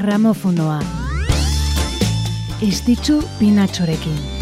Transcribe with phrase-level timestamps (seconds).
[0.00, 0.80] gramofonoa.
[2.68, 4.39] Estitzu pinatxorekin.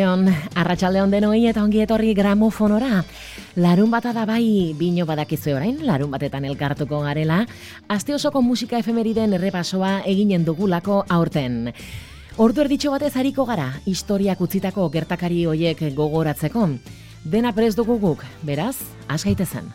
[0.00, 3.02] Arratxaldeon, arratxaldeon denoi eta ongi etorri gramofonora.
[3.60, 7.42] Larun bata da bai, bino badakizu orain, larun batetan elkartuko garela,
[7.88, 11.74] aste osoko musika efemeriden errepasoa eginen dugulako aurten.
[12.40, 16.66] Ordu erditxo batez hariko gara, historiak utzitako gertakari hoiek gogoratzeko.
[17.24, 19.68] Dena prez dugu guk, beraz, asgaitezen.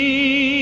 [0.00, 0.59] Zen.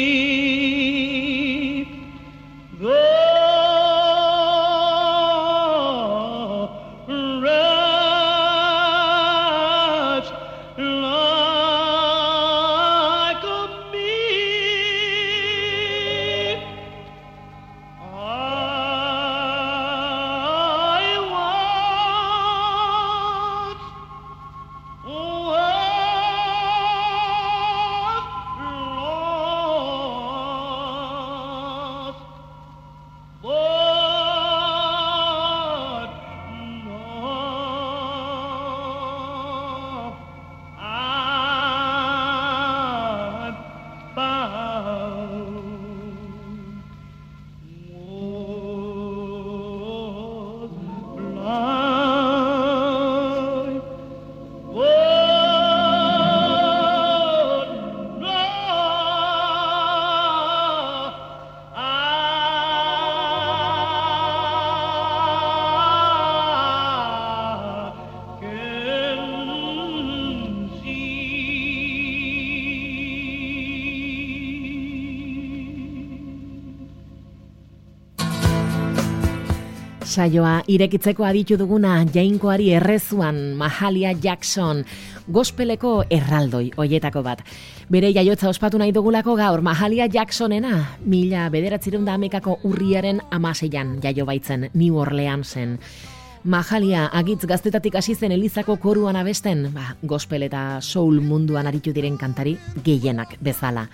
[80.18, 84.80] Saioa irekitzeko aditu duguna jainkoari errezuan Mahalia Jackson
[85.30, 87.44] gospeleko erraldoi hoietako bat.
[87.86, 90.72] Bere jaiotza ospatu nahi dugulako gaur Mahalia Jacksonena
[91.06, 95.78] mila bederatzerun da amekako urriaren amaseian jaio baitzen New Orleansen.
[96.42, 102.18] Mahalia agitz gaztetatik hasi zen Elizako koruan abesten, ba, gospel eta soul munduan aritu diren
[102.18, 103.86] kantari gehienak bezala.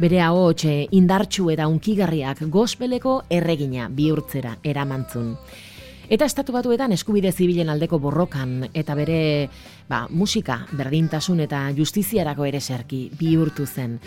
[0.00, 0.64] Bere ahots
[0.96, 5.34] indartsu eta unkigarriak gospeleko erregina bihurtzera eramantzun.
[6.10, 9.48] Eta estatu batuetan eskubide zibilen aldeko borrokan eta bere
[9.90, 13.98] ba, musika berdintasun eta justiziarako ere serki bihurtu zen.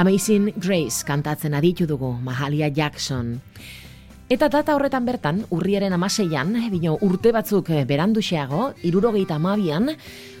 [0.00, 3.36] Amazing Grace kantatzen aditu dugu Mahalia Jackson.
[4.34, 9.92] Eta data horretan bertan, urriaren amaseian, bino urte batzuk beranduxeago, irurogeita amabian,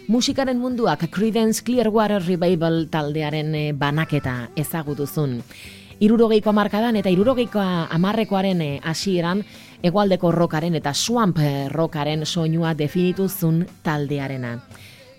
[0.08, 5.36] musikaren munduak Creedence Clearwater Revival taldearen eh, banaketa ezagutuzun.
[6.02, 9.44] Irurogeiko amarkadan eta irurogeiko amarrekoaren eh, hasieran
[9.78, 14.56] egualdeko rokaren eta swamp eh, rokaren soinua definituzun taldearena.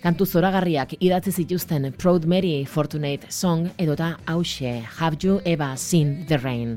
[0.02, 6.36] Kantu zoragarriak idatzi zituzten Proud Mary Fortunate Song edota hause Have You Ever Seen the
[6.36, 6.76] Rain?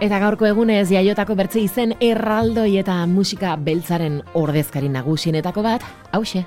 [0.00, 5.84] Eta gaurko egunez jaiotako bertze izen erraldoi eta musika beltzaren ordezkari nagusienetako bat,
[6.16, 6.46] hause.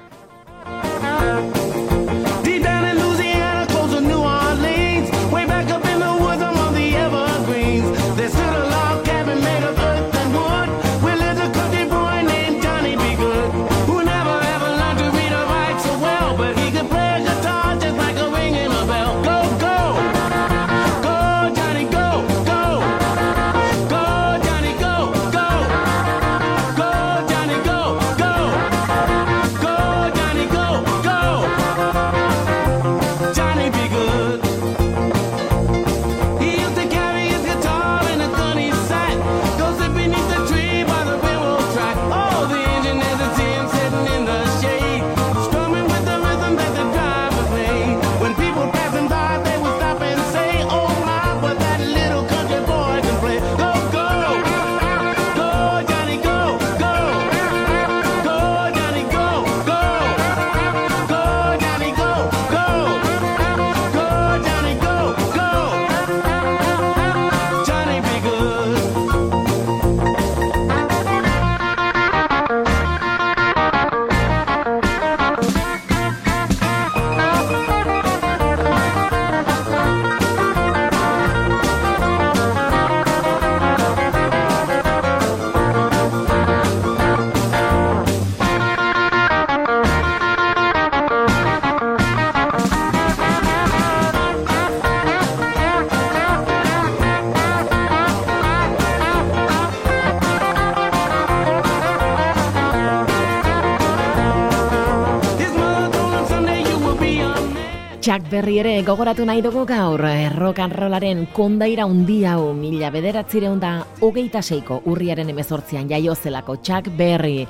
[108.44, 110.02] Berry ere gogoratu nahi dugu gaur
[110.36, 116.90] rock and rollaren kondaira undi hau mila bederatzireun da hogeita seiko urriaren emezortzian jaiozelako Chuck
[116.98, 117.48] Berry.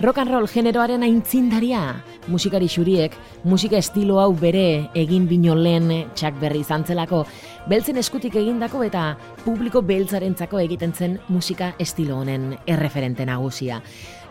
[0.00, 3.12] Rock and roll generoaren aintzindaria, musikari xuriek,
[3.44, 7.24] musika estilo hau bere egin bino lehen Chuck Berry zantzelako,
[7.68, 13.78] beltzen eskutik egindako eta publiko beltzarentzako egiten zen musika estilo honen erreferente nagusia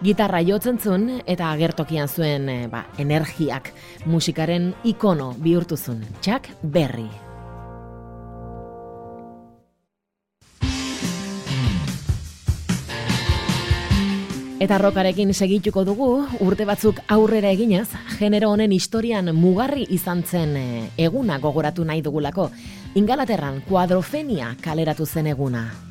[0.03, 3.73] gitarra jotzen zuen eta agertokian zuen e, ba, energiak
[4.05, 6.05] musikaren ikono bihurtu zuen.
[6.21, 7.09] Chuck Berry.
[14.61, 16.07] Eta rokarekin segituko dugu,
[16.45, 17.87] urte batzuk aurrera eginez,
[18.19, 22.51] genero honen historian mugarri izan zen eh, eguna gogoratu nahi dugulako.
[22.93, 25.90] Ingalaterran kuadrofenia kaleratu zen eguna.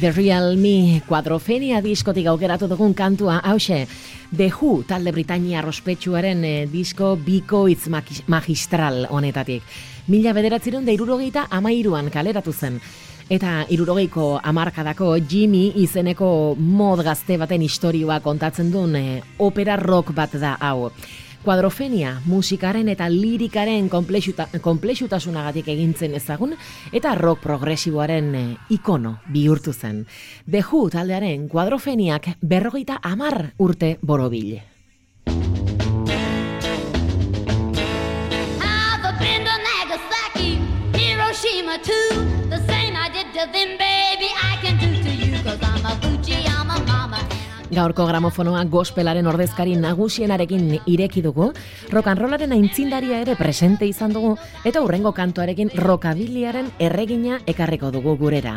[0.00, 3.82] The Real Me kuadrofenia diskotik aukeratu dugun kantua, hause,
[4.32, 7.90] The Who talde Britania rospetsuaren eh, disko bikoitz
[8.26, 9.60] magistral honetatik.
[10.08, 12.80] Mila bederatziron da irurogeita amairuan kaleratu zen.
[13.28, 20.32] Eta irurogeiko amarkadako Jimmy izeneko mod gazte baten historioa kontatzen duen eh, opera rock bat
[20.40, 20.94] da hau.
[21.40, 26.52] Kuadrofenia musikaren eta lirikaren konplexutasunagatik egintzen ezagun
[26.92, 28.42] eta rock progresiboaren eh,
[28.76, 30.04] ikono bihurtu zen.
[30.44, 34.62] The Who taldearen kuadrofeniak berrogeita amar urte borobile.
[41.00, 43.89] Hiroshima too, the same I did to them,
[47.70, 51.52] Gaurko gramofonoa gospelaren ordezkari nagusienarekin ireki dugu,
[51.94, 54.34] rokanrolaren aintzindaria ere presente izan dugu,
[54.66, 58.56] eta hurrengo kantuarekin rokabiliaren erregina ekarriko dugu gurera.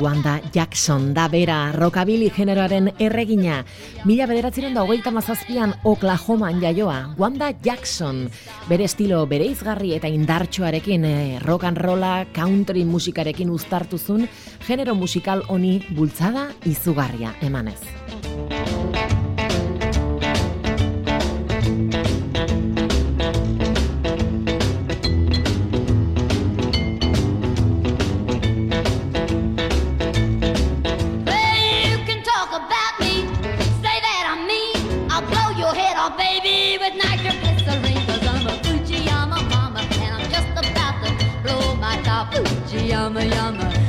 [0.00, 3.60] Wanda Jackson da bera rockabilly generoaren erregina.
[4.08, 7.14] Mila bederatziren da hogeita mazazpian Oklahoma jaioa.
[7.18, 8.24] Wanda Jackson
[8.68, 14.26] bere estilo bere izgarri eta indartxoarekin eh, rock and rolla country musikarekin uztartuzun
[14.66, 17.80] genero musikal honi bultzada izugarria emanez.
[42.88, 43.79] yanı yanı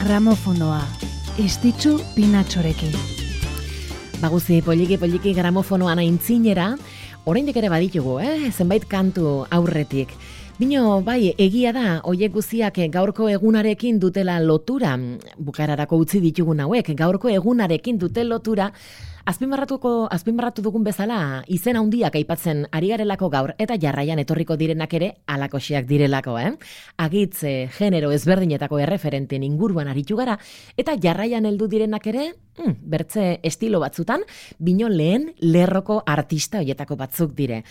[0.00, 0.80] Gramofonoa.
[1.42, 2.94] Estitzu pinatxorekin.
[4.22, 6.70] Baguzi poliki poliki gramofonoan aintzinera,
[7.28, 8.48] oraindik ere baditugu, eh?
[8.48, 10.14] zenbait kantu aurretik.
[10.56, 14.94] Bino, bai, egia da, oiek guziak gaurko egunarekin dutela lotura,
[15.36, 18.70] bukararako utzi ditugun hauek, gaurko egunarekin dute lotura,
[19.28, 25.10] azpimarratuko, azpimarratu dugun bezala, izen handiak aipatzen ari garelako gaur, eta jarraian etorriko direnak ere
[25.26, 26.52] alakoxiak direlako, eh?
[26.96, 30.38] Agitze, genero ezberdinetako erreferenten inguruan aritu gara,
[30.76, 32.26] eta jarraian heldu direnak ere,
[32.58, 34.24] hmm, bertze estilo batzutan,
[34.58, 37.64] bino lehen lerroko artista hoietako batzuk dire.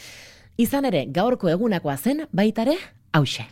[0.57, 2.75] Izan ere, gaurko egunakoa zen, baitare,
[3.13, 3.47] hause.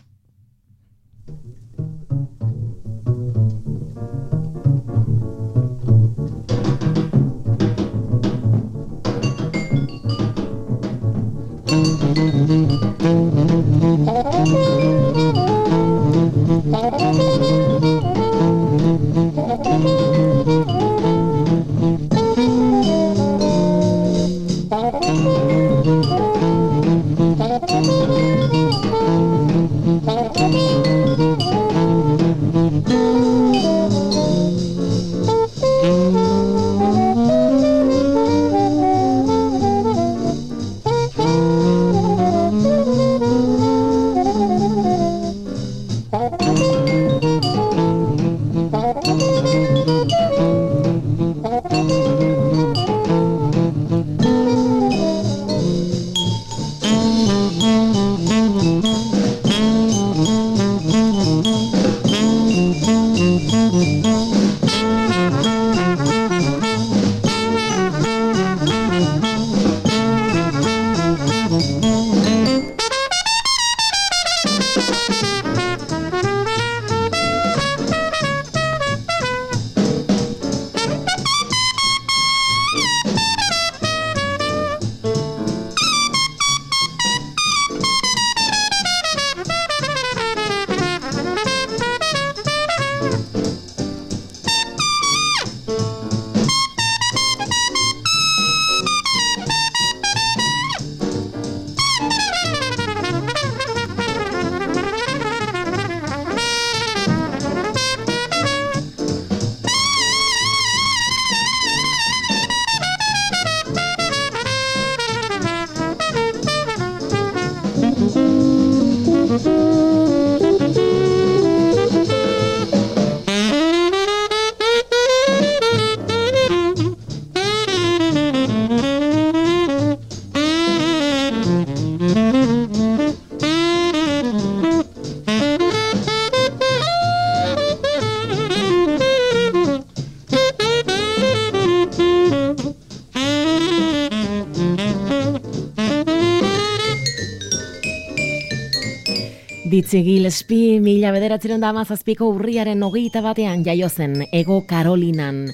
[149.87, 155.45] Ditzi Gillespie, mila bederatzen da amazazpiko urriaren hogeita batean jaio zen Ego Karolinan.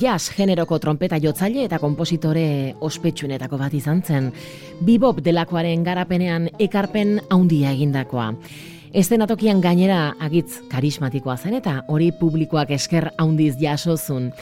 [0.00, 4.32] Jazz generoko trompeta jotzaile eta kompositore ospetsuenetako bat izan zen.
[4.82, 8.32] Bibop delakoaren garapenean ekarpen handia egindakoa.
[8.90, 14.32] Estenatokian gainera agitz karismatikoa zen eta hori publikoak esker handiz jasozun.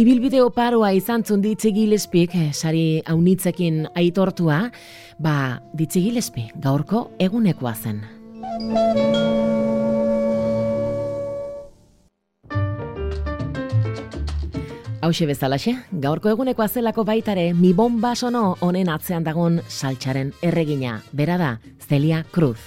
[0.00, 1.74] Ibilbide oparoa izan zun ditzi
[2.52, 4.70] sari haunitzekin aitortua,
[5.18, 8.17] ba ditzi Gillespie gaurko egunekoa zen.
[15.08, 15.72] Hauxe bezalaxe,
[16.04, 20.98] gaurko eguneko azelako baitare mi bomba sono honen atzean dagon saltxaren erregina.
[21.12, 21.52] Bera da,
[21.88, 22.58] Celia Cruz.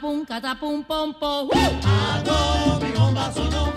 [0.00, 1.48] Catapum, catapum, pom, pom.
[1.52, 2.78] Uh!
[2.80, 3.69] Mi bomba sonó.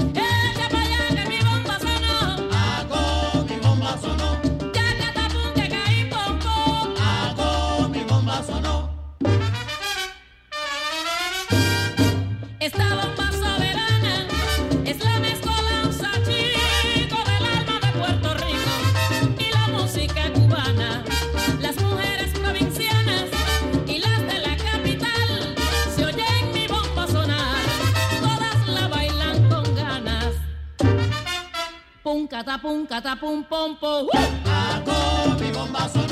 [32.93, 34.03] catapum pompo.
[34.03, 34.11] ¡Uh!
[34.45, 36.02] Hago mi bombazo.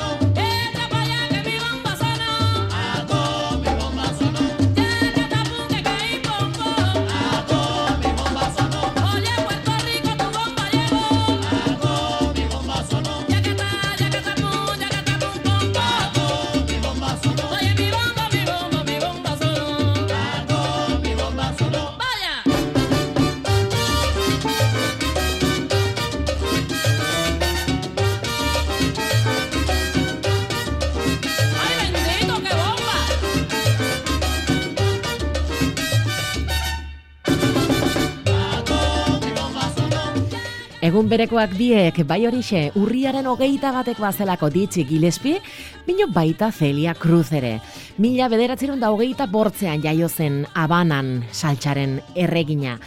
[41.02, 45.40] Egun berekoak biek, bai horixe, urriaren hogeita batek bazelako ditzi Gillespie,
[45.88, 47.56] bino baita Celia Cruz ere.
[47.98, 52.78] Mila bederatzerun da hogeita bortzean jaio zen abanan saltxaren erregina.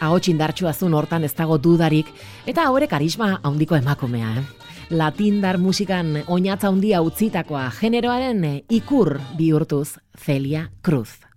[0.00, 2.08] Ahots indartsua zuen hortan ez dago dudarik,
[2.48, 4.38] eta haure karisma handiko emakumea.
[4.40, 4.44] Eh?
[4.96, 11.29] Latindar musikan oinatza handia utzitakoa generoaren ikur bihurtuz Celia Cruz.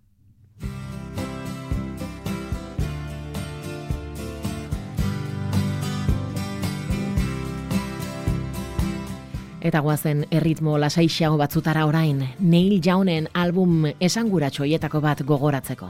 [9.63, 15.87] Eta guazen erritmo lasaixago batzutara orain, Neil Jaunen album esanguratxoietako bat gogoratzeko.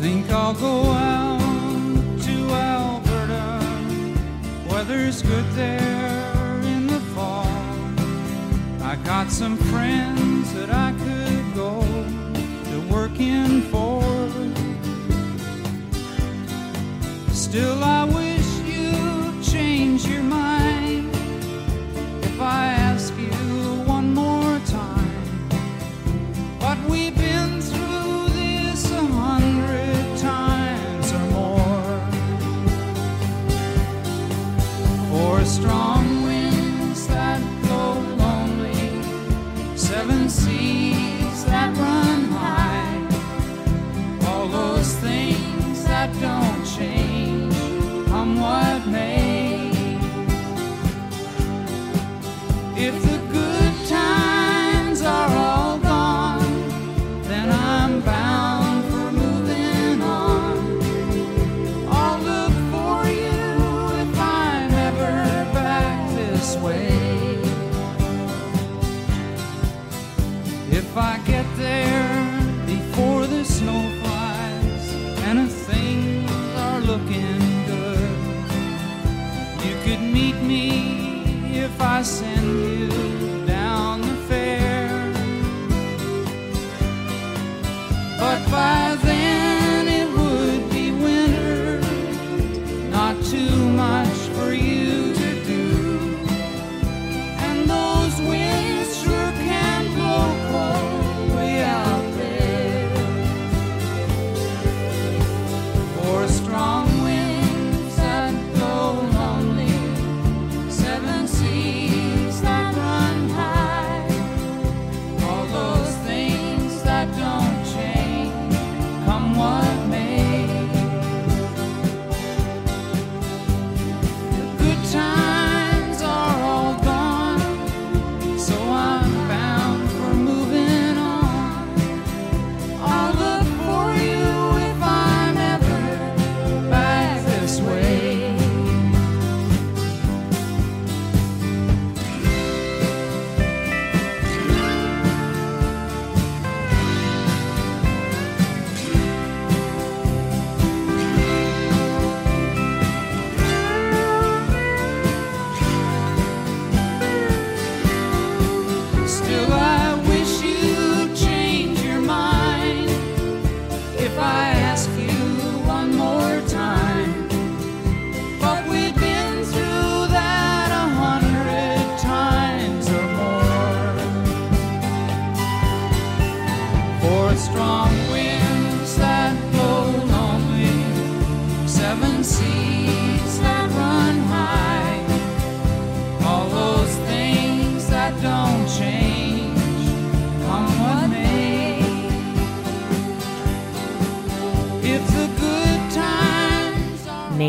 [0.00, 1.40] Think I'll go out
[2.24, 3.44] to Alberta.
[4.70, 7.44] Weather's good there in the fall.
[8.82, 11.84] I got some friends that I could go
[12.70, 14.00] to working for.
[17.34, 18.29] Still, I wish
[35.60, 35.99] strong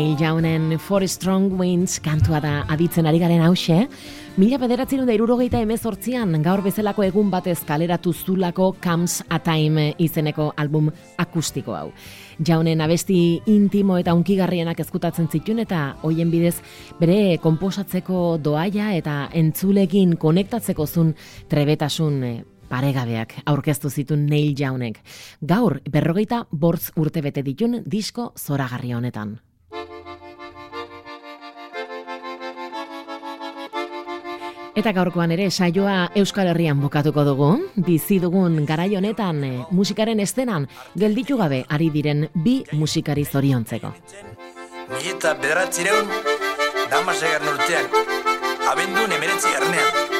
[0.02, 3.84] Neil Jaunen For Strong Winds kantua da aditzen ari garen hause,
[4.34, 10.48] Mila bederatzen da irurogeita emezortzian gaur bezalako egun batez kaleratu zulako Comes a Time izeneko
[10.58, 10.88] album
[11.22, 11.92] akustiko hau.
[12.42, 16.56] Jaunen abesti intimo eta unkigarrienak ezkutatzen zituen eta hoien bidez
[16.98, 21.14] bere konposatzeko doaia eta entzulekin konektatzeko zun
[21.46, 22.34] trebetasun eh,
[22.72, 24.98] paregabeak aurkeztu zituen Neil Jaunek.
[25.46, 29.38] Gaur berrogeita bortz urte bete ditun disko zoragarri honetan.
[34.72, 37.48] Eta gaurkoan ere saioa Euskal Herrian bukatuko dugu.
[37.76, 40.64] Bizi dugun garai honetan eh, musikaren estenan
[40.96, 43.92] gelditu gabe ari diren bi musikari zoriontzeko.
[44.92, 46.08] Mila eta bederatzireun,
[46.90, 47.92] damasegar urtean,
[48.72, 50.11] abendun emeretzi ernean.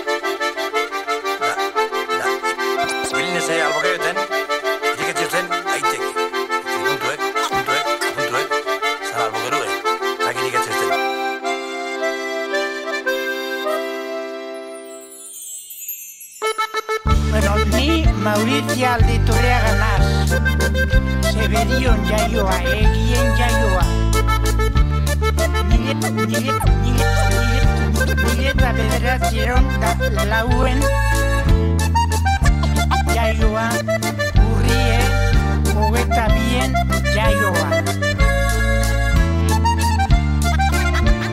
[17.71, 20.31] Ni Maurizia Alditurriaga naz.
[21.33, 23.85] Zebedion jaioa, egien jaioa.
[25.69, 27.11] Mile, mile, mile, mile,
[28.25, 30.83] mile eta bederatzieron da lauen
[33.15, 33.69] jaioa,
[34.49, 34.99] urrie,
[35.75, 36.77] hogeta bien
[37.15, 37.69] jaioa.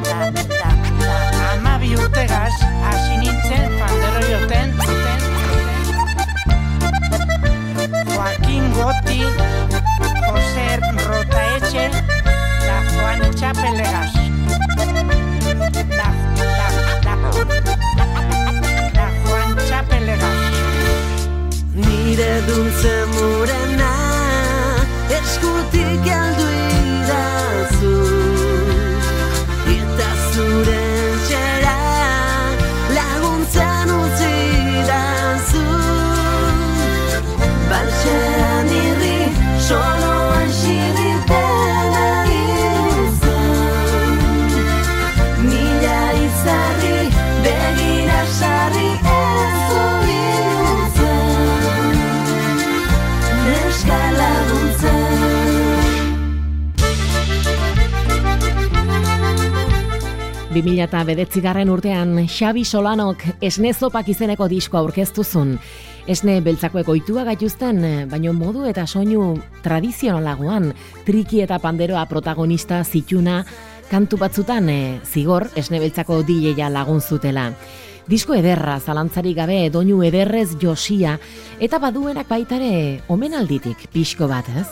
[0.09, 0.69] Da, da, da,
[1.53, 5.38] amabi urtegaz, hasi nintzen, pandero joten, joten,
[8.59, 9.21] Joaquín Goti,
[10.27, 11.89] José Rotaeche,
[12.65, 14.13] da Juan Chapelegas.
[15.89, 16.09] Da,
[17.03, 18.05] da, da,
[18.93, 20.39] da Juan Chapelegas.
[21.73, 23.93] Nire duntze murena
[25.09, 26.47] eskutik aldu
[26.79, 28.18] idazu
[60.69, 65.55] 2000 eta bedetzigarren urtean Xabi Solanok esnezopak izeneko disko aurkeztu zuen.
[66.09, 69.31] Esne beltzakoek oitua gaituzten, baino modu eta soinu
[69.65, 70.71] tradizionalagoan,
[71.07, 73.43] triki eta panderoa protagonista zituna,
[73.89, 77.49] kantu batzutan e, zigor esne beltzako DJ-a lagun zutela.
[78.09, 81.17] Disko ederra, zalantzarik gabe, doinu ederrez josia,
[81.61, 84.65] eta baduenak baitare omenalditik pixko bat, ez?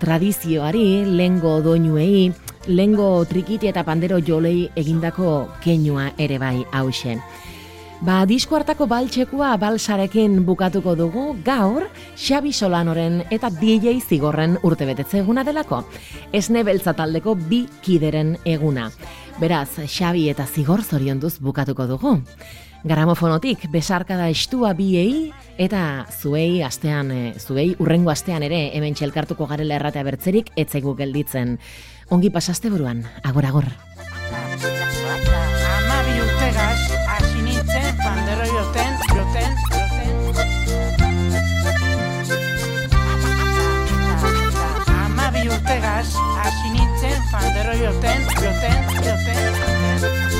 [0.00, 2.32] Tradizioari, lengo doinuei,
[2.66, 7.22] lengo trikiti eta pandero jolei egindako keinua ere bai hausen.
[8.02, 11.84] Ba, disko hartako baltxekua balsarekin bukatuko dugu gaur
[12.18, 15.84] Xabi Solanoren eta DJ Zigorren urtebetetze eguna delako.
[16.34, 18.88] Esne beltza taldeko bi kideren eguna.
[19.38, 22.16] Beraz, Xabi eta Zigor zorionduz bukatuko dugu.
[22.82, 29.76] Garamofonotik besarkada estua biei eta zuei astean, eh, zuei urrengo astean ere hemen txelkartuko garela
[29.78, 31.60] erratea bertzerik etzegu gelditzen.
[32.12, 33.64] Ongi pasaste buruan, agor agor.
[35.64, 40.20] Amabi urtegaz, hasi nintzen, pandero joten, joten, joten.
[44.92, 49.40] Amabi urtegaz, hasi nintzen, pandero joten, joten, joten,
[49.96, 50.31] joten.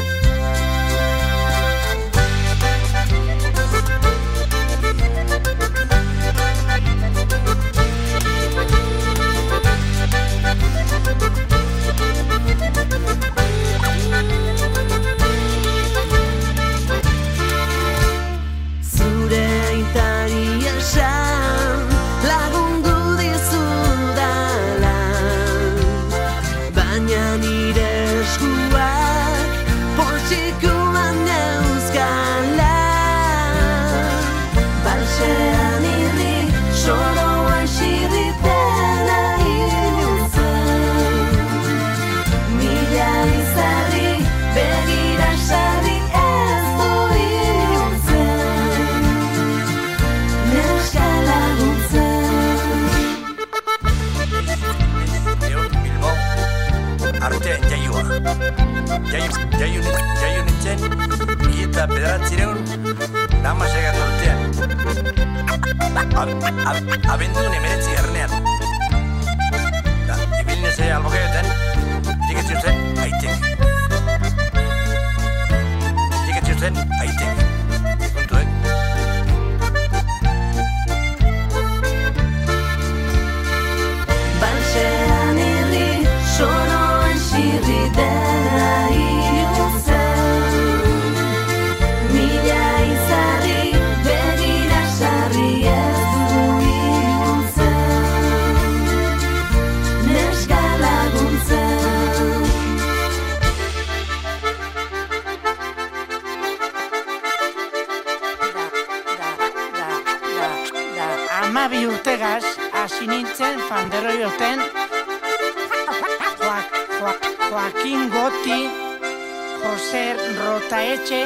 [120.72, 121.24] Jose Rotaetxe,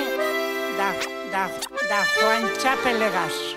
[0.76, 0.90] da,
[1.30, 1.46] da,
[1.88, 3.55] da Juan Txapelegaz.